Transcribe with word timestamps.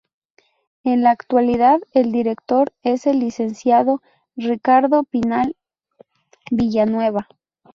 En 0.83 1.03
la 1.03 1.11
actualidad 1.11 1.79
el 1.93 2.11
Director 2.11 2.73
es 2.81 3.05
el 3.05 3.19
Licenciado 3.19 4.01
Ricardo 4.35 5.03
Pinal 5.03 5.55
Villanueva. 6.49 7.27